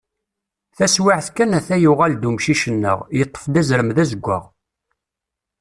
Taswiɛt 0.77 1.27
kan 1.35 1.55
ata 1.59 1.75
yuɣal-d 1.83 2.23
umcic-nneɣ, 2.29 2.99
yeṭṭef-d 3.17 3.55
azrem 3.61 3.89
d 3.95 3.97
azeggaɣ. 4.03 4.43